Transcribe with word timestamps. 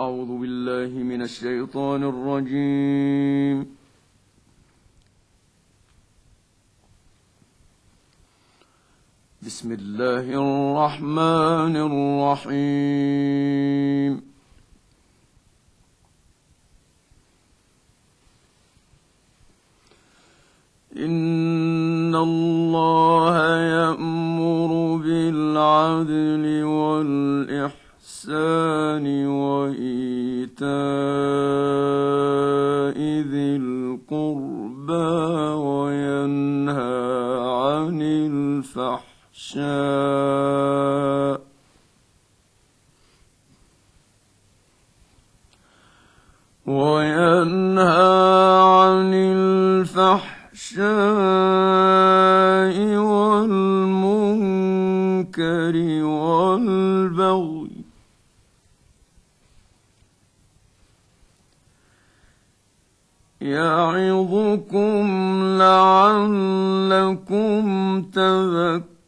أعوذ 0.00 0.40
بالله 0.40 0.90
من 1.04 1.22
الشيطان 1.22 2.02
الرجيم. 2.12 3.76
بسم 9.46 9.72
الله 9.72 10.26
الرحمن 10.44 11.74
الرحيم. 11.88 12.92
إن 20.96 22.14
الله 22.14 23.36
يأمر 23.76 24.96
بالعدل 25.04 26.64
والإحسان. 26.64 27.89
وإيتاء 29.28 30.68
ذي 33.32 33.56
القربى 33.56 35.10
وينهى 35.66 37.00
عن 37.40 38.02
الفحشاء 38.72 39.60
وينهى 46.66 48.20
عن 48.62 49.14
الفحشاء 49.14 50.40
والمنكر 52.96 54.44
والبغي 56.04 57.79
يعظكم 63.40 65.06
لعلكم 65.58 67.62
تذكرون. 68.02 69.00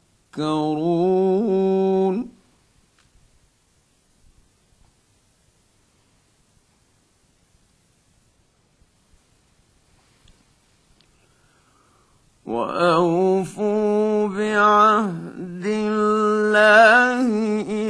وأوفوا 12.46 14.28
بعهد 14.28 15.66
الله 15.66 17.26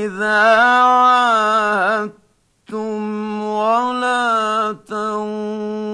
إذا 0.04 0.40
عاهدتم 0.82 2.12
ولا 3.42 4.76
تنقضوا 4.86 5.91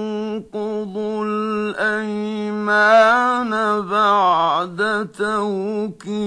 الأيمان 2.69 3.81
بعد 3.81 5.07
توكيدها. 5.17 6.17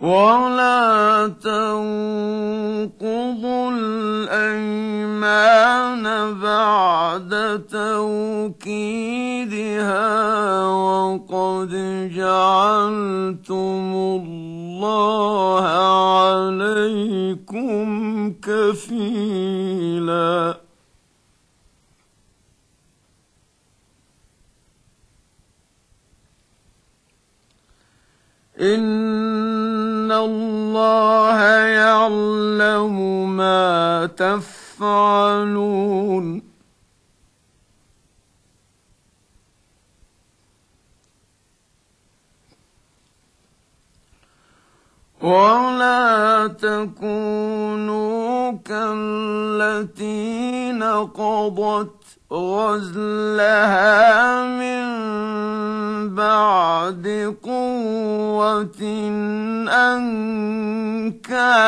ولا 0.00 1.28
تنقضوا 1.42 2.50
الأيمان 3.70 5.14
بعد 6.40 7.62
توكيدها. 7.70 8.82
وقد 10.66 11.72
جعلتم 12.14 13.94
إن 28.62 30.12
الله 30.12 31.40
يعلم 31.66 32.96
ما 33.36 34.06
تفعلون 34.16 35.62
ولا 45.22 46.46
تكونوا 46.58 48.52
كالتي 48.64 50.22
نقضت 50.72 52.01
غزلها 52.32 54.02
من 54.44 54.82
بعد 56.14 57.36
قوة 57.42 58.82
أنكاثا. 61.12 61.62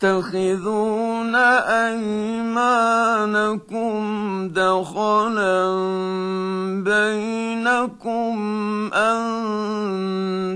تتخذون 0.00 1.34
أيمانكم 1.84 2.48
دخلا 4.48 5.60
بينكم 6.84 8.36
أن 8.94 9.20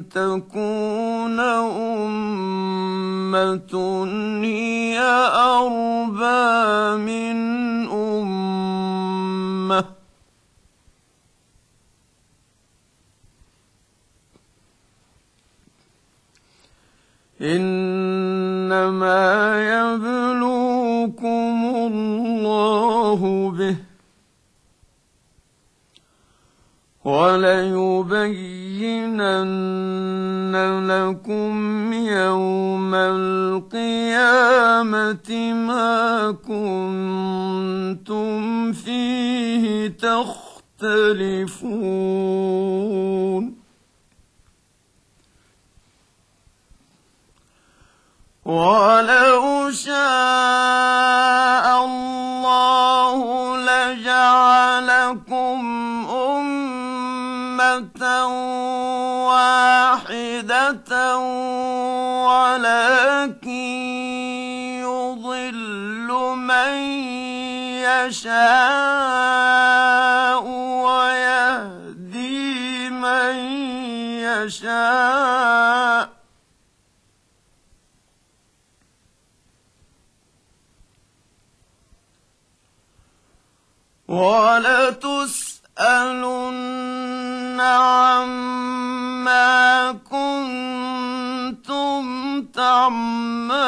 تكون 0.09 1.41
أمة 1.81 3.75
هي 4.43 4.99
أربى 5.37 6.97
من 7.05 7.37
أمة 7.89 8.04
إنما 17.45 19.25
يبلوكم 19.77 21.57
الله 21.93 23.21
به 23.51 23.77
وليبينن 27.05 28.15
لكم 30.89 31.93
يوم 31.93 32.95
القيامة 32.95 34.33
ما 35.53 36.31
كنتم 36.49 38.33
فيه 38.73 39.89
تختلفون. 39.89 40.55
ولكن 62.27 63.49
يضل 64.83 66.09
من 66.37 66.75
يشاء. 67.85 69.24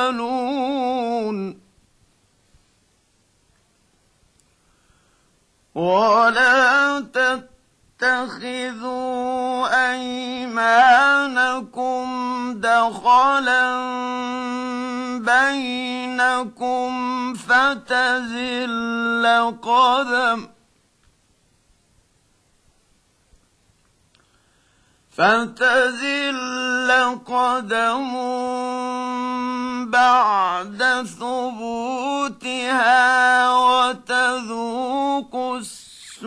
يعملون. 0.07 1.61
ولا 5.75 7.01
تتخذوا 8.01 9.93
أيمانكم 9.93 12.07
دخلا 12.61 13.67
بينكم 15.19 16.93
فتزل 17.35 19.27
قدم. 19.63 20.49
فتزل 25.11 26.47
قدم 27.27 28.15
بعد 29.85 30.81
ثبوتها 31.21 32.95
وتذوق 33.67 35.35
السوء 35.57 36.27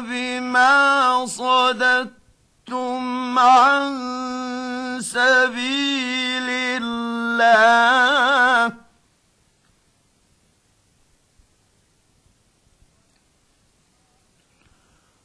بما 0.00 1.26
صددتم 1.26 3.02
عن 3.38 3.90
سبيل 5.00 6.48
الله. 6.82 8.72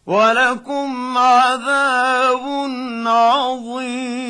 ولكم 0.05 1.17
عذاب 1.17 2.43
عظيم. 3.07 4.22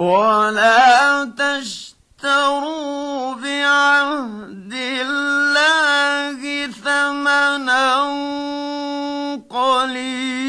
ولا 0.00 1.24
تشتروا 1.36 3.34
بعهد 3.34 4.72
الله 4.74 6.66
ثمنا 6.72 8.00
قليلا 9.50 10.40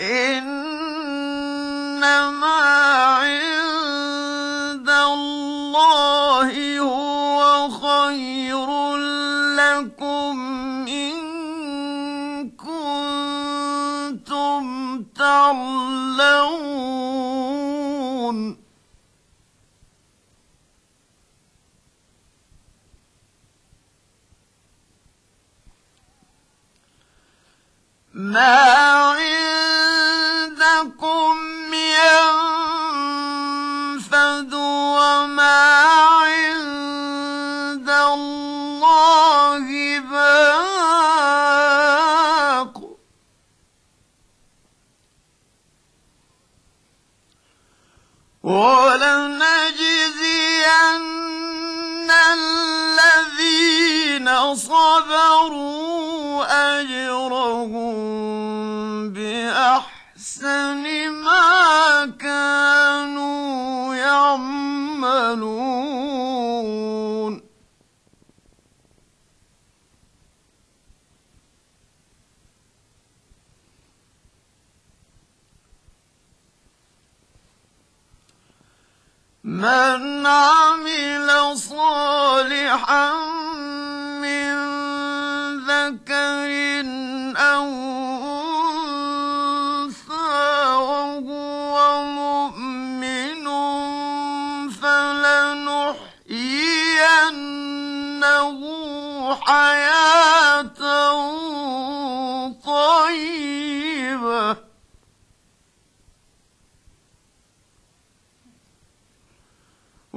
إنما 0.00 0.69
ما 28.30 28.89
صالحا 81.54 83.14
من 84.20 84.54
ذكر 85.66 86.50
أو 87.36 87.68
أنثى 89.84 90.66
وهو 90.74 92.02
مؤمن 92.04 93.46
فلنحيينه 94.70 96.20
حياة 99.34 99.79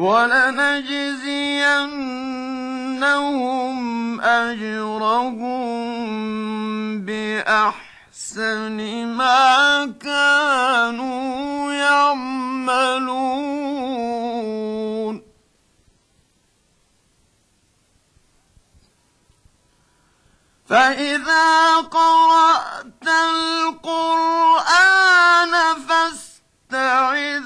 ولنجزينهم 0.04 1.32
أجرهم 4.22 5.56
بأحسن 7.06 8.78
ما 9.08 9.86
كانوا 10.02 11.74
يعملون. 11.74 13.14
فإذا 20.66 21.76
قرأت 21.78 23.08
القرآن 23.32 24.74
فاستعذ 25.88 27.44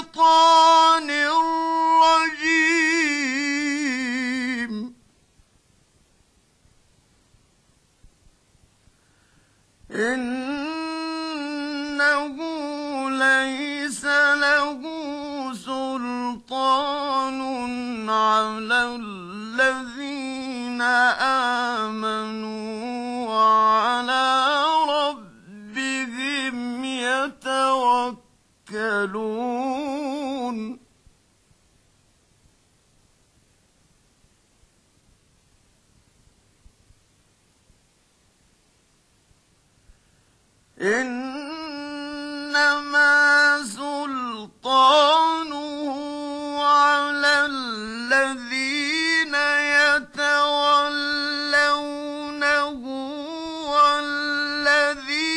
الشيطان 0.00 0.49
والذين 55.00 55.29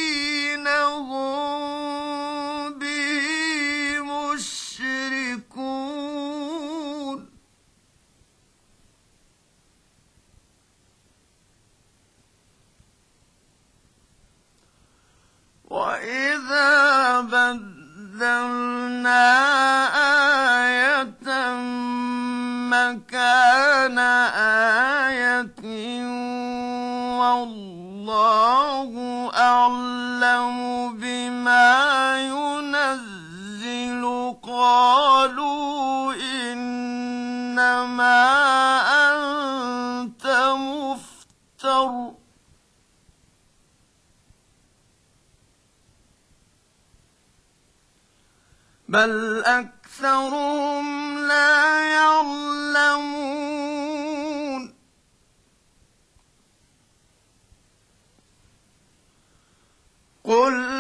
Hola. 60.34 60.73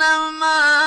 إنما 0.00 0.79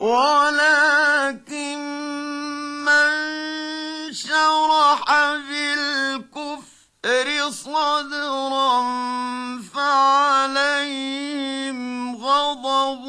ولكن 0.00 1.78
من 2.84 3.10
شرح 4.12 5.04
بالكفر 5.48 7.50
صدرا 7.50 8.82
فعليهم 9.74 11.80
غضب 12.16 13.06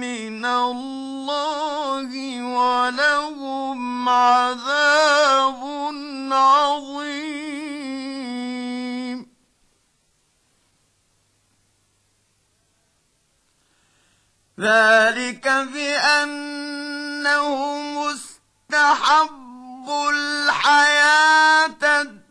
من 0.00 0.44
الله 0.44 2.10
ولهم 2.42 4.08
عذاب 4.08 5.62
عظيم. 6.32 6.95
ذلك 14.60 15.48
بأنهم 15.72 17.18
استحبوا 18.08 19.30
الحياة 20.10 22.00
الدنيا 22.00 22.25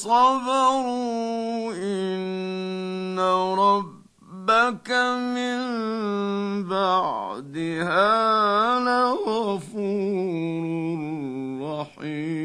وصبروا 0.00 1.72
إن 1.74 3.18
ربك 3.58 4.90
من 5.36 5.60
بعدها 6.68 8.08
لغفور 8.80 10.60
رحيم. 11.60 12.40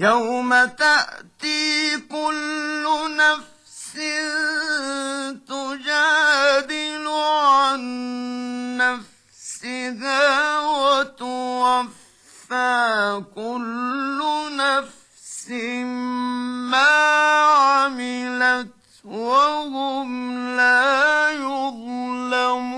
يوم 0.00 0.50
تأتي 0.64 1.96
كل 2.10 2.84
نفس 3.16 3.92
تجادل 5.48 7.06
عن 7.08 7.82
وتوفى 11.16 12.02
كل 13.34 14.20
نفس 14.56 15.50
ما 16.70 16.92
عملت 17.42 18.74
وهم 19.04 20.08
لا 20.56 21.30
يظلمون. 21.30 22.76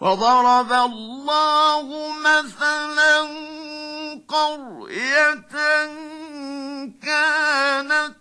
وضرب 0.00 0.72
الله 0.72 1.86
مثلا 2.20 3.20
قرية 4.28 5.34
كانت 7.02 8.14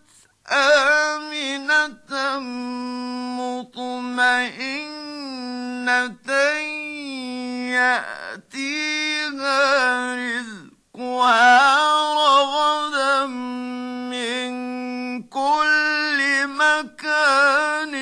آمنة 0.48 2.40
مطمئنة 3.64 4.84
يأتيها 8.94 9.60
رزقها 10.16 11.54
رغدا 12.14 13.26
من 13.26 14.54
كل 15.24 16.48
مكان 16.48 17.94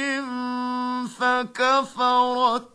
فكفرت 1.20 2.71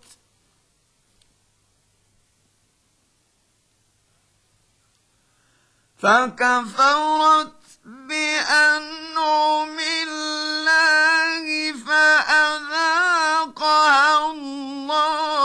فكفرت 6.07 7.53
بأنعم 7.85 9.79
الله 10.09 11.45
فأذاقها 11.87 13.51
الله. 14.31 15.36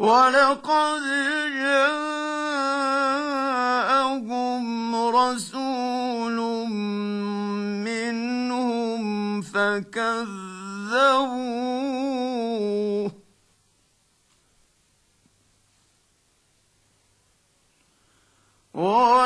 ولقد 0.00 1.04
جاءهم 1.60 2.16
رسول 4.96 6.38
منهم 7.84 9.02
فكذبوه. 9.42 10.40
ولقد 18.74 19.19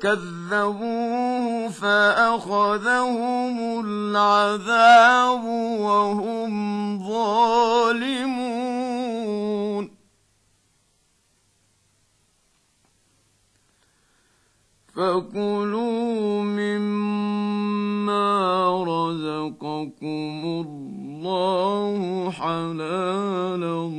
فكذبوه 0.00 1.68
فأخذهم 1.68 3.56
العذاب 3.86 5.44
وهم 5.80 6.52
ظالمون. 7.08 8.30
فكلوا 14.94 16.42
مما 16.42 18.24
رزقكم 18.84 20.42
الله 20.66 22.30
حلالا 22.30 23.90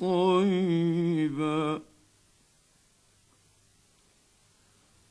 طيبا. 0.00 1.83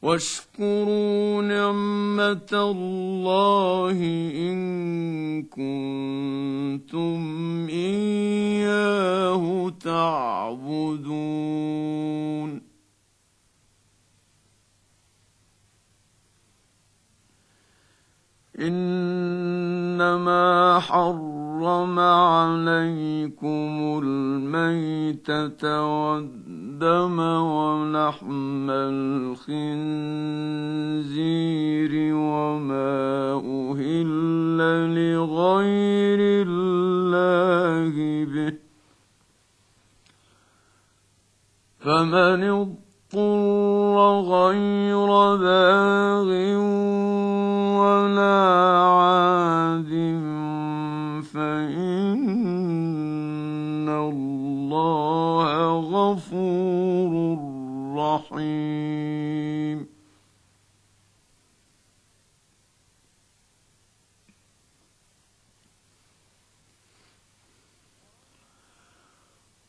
واشكروا 0.04 1.42
نعمة 1.42 2.52
الله 2.54 3.98
إن 4.36 5.44
كنتم 5.44 7.20
إياه 7.70 9.44
تعبدون. 9.70 11.44
إنما 18.60 20.44
حرم 20.80 21.33
عليكم 21.99 23.99
الميتة 24.04 25.86
والدم 25.86 27.19
ولحم 27.19 28.69
الخنزير 28.69 29.54
وما 32.15 33.34
أهل 33.34 34.58
لغير 34.95 36.47
الله 36.47 38.26
به. 38.26 38.54
فمن 41.80 42.43
اضطر 42.43 44.21
غير 44.21 45.08
باغ 45.36 46.30
ولا 47.80 48.39
عاد 48.80 49.91
فإن 51.34 52.13
الله 53.89 55.80
غفور 55.80 57.38
رحيم. 57.98 59.88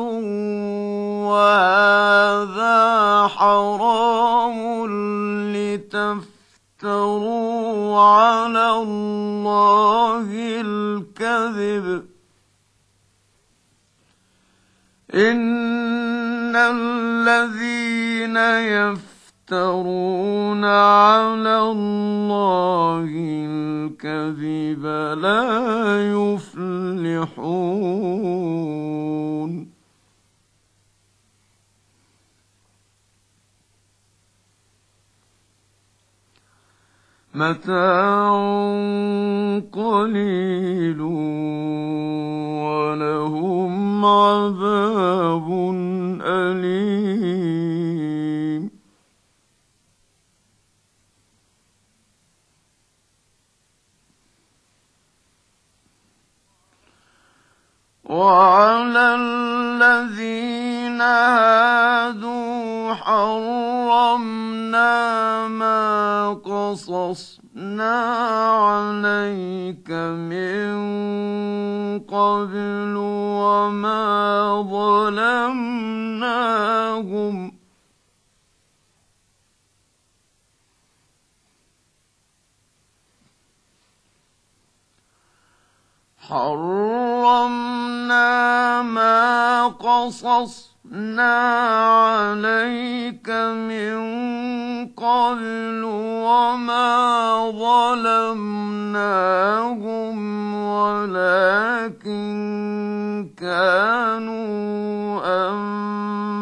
وهذا 1.28 2.76
حرام 3.28 4.87
لتفتروا 5.56 7.04
على 8.00 8.70
الله 8.70 10.26
الكذب 10.60 12.04
إن 15.14 16.56
الذين 16.56 18.37
يفترون 19.44 20.64
على 20.64 21.59
الله 21.61 23.09
الكذب 23.12 24.85
لا 25.20 25.44
يفلحون. 26.12 27.35
متاع 37.35 38.30
قليل 39.72 41.00
ولهم 42.64 44.04
عذاب 44.04 45.48
أليم. 46.22 47.43
وعلى 58.04 59.14
الذين 59.14 61.00
هادوا 61.00 62.94
حرمنا 62.94 64.92
ما 65.48 66.32
قصصنا 66.44 68.00
عليك 68.44 69.90
من 69.90 70.74
قبل 72.00 72.96
وما 72.96 74.62
ظلمناهم 74.70 75.74
حرمنا 86.18 87.63
ما 88.85 89.66
قصصنا 89.66 91.38
عليك 92.05 93.31
من 93.31 93.97
قبل 94.97 95.85
وما 96.25 97.51
ظلمناهم 98.05 98.94
ولكن 100.64 102.25
كانوا 103.37 105.20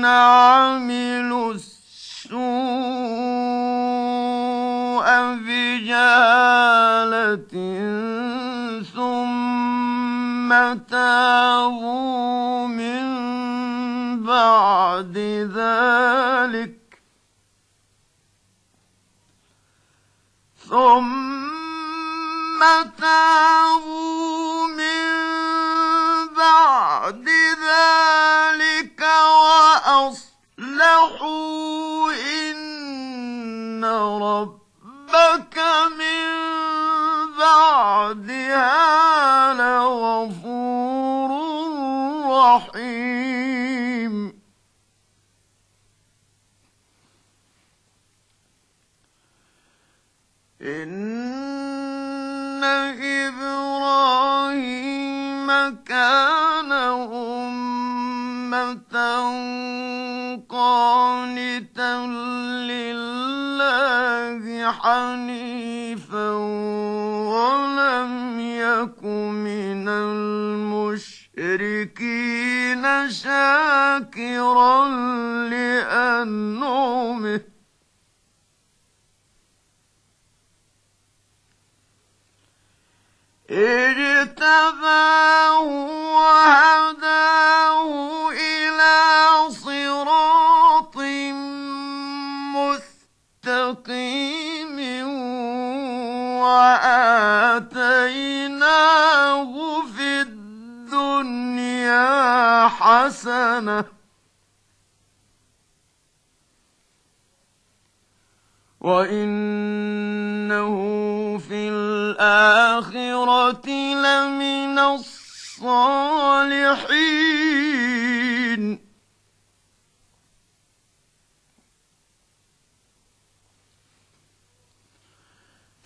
عملوا 0.05 1.53
السوء 1.53 2.35
بجهالة 5.45 6.75
ثم 8.97 10.51
تابوا 10.89 12.67
من 12.67 13.05
بعد 14.25 15.19
ذلك 15.57 16.81
ثم 20.69 21.25
تابوا 22.99 24.44
ربك 33.85 35.59
من 35.99 36.25
بعدها 37.39 38.84
حنيفا 64.85 66.31
ولم 67.33 68.41
يك 68.41 69.01
من 69.05 69.89
المشركين 69.89 71.25
شاكرا 73.11 74.89
لأنعمه. 75.49 77.41
اجتباه 83.51 85.05
وهداه 86.17 87.05
حسنة. 102.81 103.85
وإنه 108.81 110.75
في 111.39 111.69
الآخرة 111.69 113.69
لمن 113.95 114.79
الصالحين. 114.79 115.25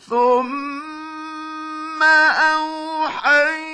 ثم 0.09 2.03
أوحينا 2.03 3.68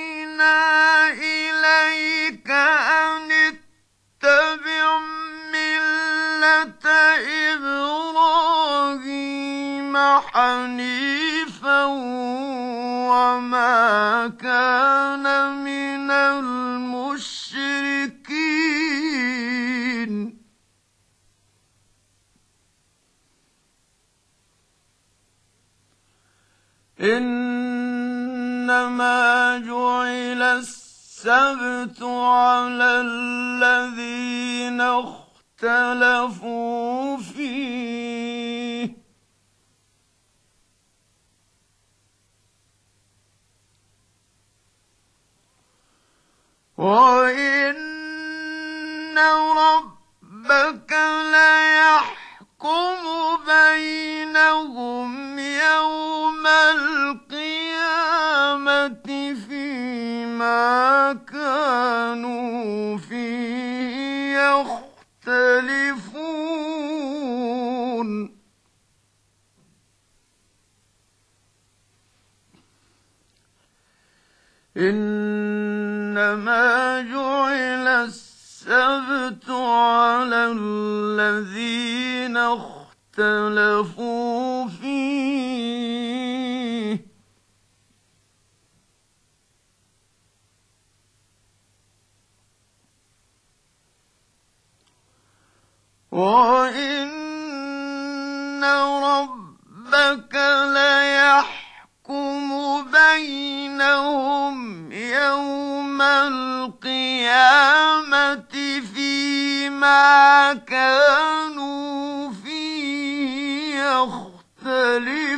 وما 13.35 14.29
كان 14.29 15.25
من 15.65 16.11
المشركين. 16.11 17.25
إنما 27.01 28.39
جعل 29.59 30.43
السبت 30.43 32.03
على 32.03 33.01
الذين 33.01 34.81
اختلفوا 34.81 36.37
فيه 37.17 37.85
وإن 46.85 47.77
ربك 49.59 50.93
ليحكم 51.33 52.97
بينهم 53.47 53.54
فيما 109.85 110.55
كانوا 110.55 112.33
فيه 112.33 113.83
يختلفون. 114.63 115.35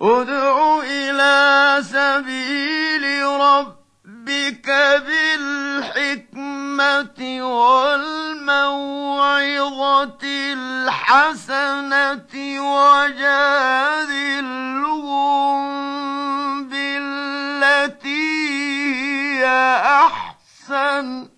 ادع 0.00 0.80
إلى 0.82 1.82
سبيل 1.82 3.24
ربك 3.26 4.68
بالحكمه 6.88 7.44
والموعظة 8.48 10.18
الحسنة 10.52 11.80
وجادلهم 12.60 13.58
بالتي 16.68 18.28
هي 18.94 19.46
أحسن. 20.06 21.28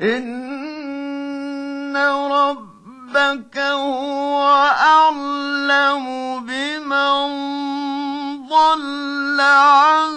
إن 0.00 1.96
ربك 1.96 3.58
هو 3.58 4.42
أعلم 4.76 6.06
بمن 6.46 7.26
ضل 8.48 9.40
عن 9.40 10.12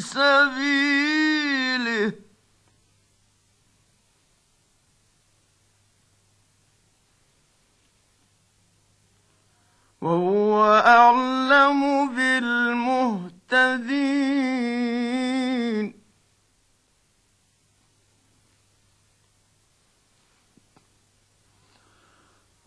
سبيله 0.00 2.12
وهو 10.02 10.64
أعلم 10.86 12.08
بالمهتدين 12.14 13.32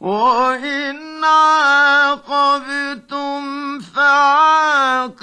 وإن 0.06 1.24
عاقبتم 1.24 2.62
فعاقبوا 3.80 5.16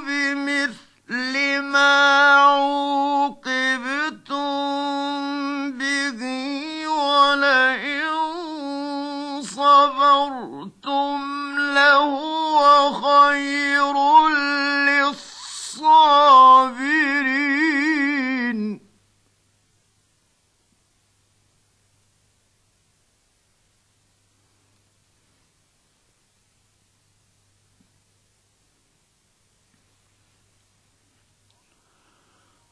بمثل 0.00 1.60
ما 1.60 2.34
عوقبتم 2.34 3.50
به 5.78 6.20
ولئن 6.88 8.10
صبرتم 9.42 11.20
لهو 11.74 12.92
خير 12.92 13.69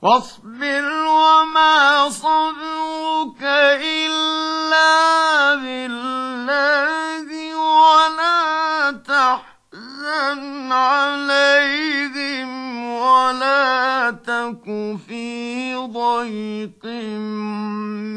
واصبر 0.09 0.85
وما 1.07 2.09
صبرك 2.11 3.42
إلا 3.42 5.55
بالله 5.55 7.29
ولا 7.57 8.90
تحزن 9.05 10.73
عليهم 10.73 12.49
ولا 12.92 14.11
تك 14.11 14.64
في 15.09 15.75
ضيق 15.77 16.85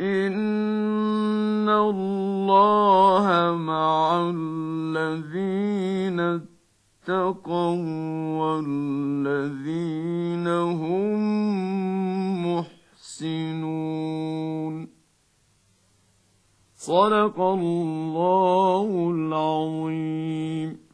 إن 0.00 1.68
الله 1.68 3.56
مع 3.56 4.30
الذين 4.34 6.20
اتقوا 6.20 7.76
والذين 8.40 10.48
هم 10.48 11.16
محسنون. 12.46 13.76
صدق 16.76 17.40
الله 17.40 19.12
العظيم. 19.14 20.85